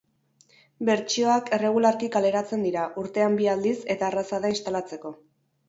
[0.87, 5.17] Bertsioak erregularki kaleratzen dira, urtean bi aldiz, eta erraza da instalatzeko.